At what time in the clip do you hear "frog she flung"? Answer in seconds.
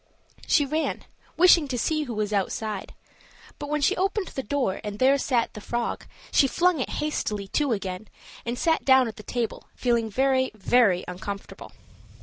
5.61-6.79